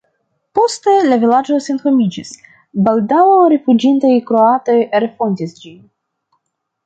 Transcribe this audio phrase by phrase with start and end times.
[0.59, 2.31] Poste la vilaĝo senhomiĝis,
[2.87, 5.77] baldaŭe rifuĝintaj kroatoj refondis ĝin.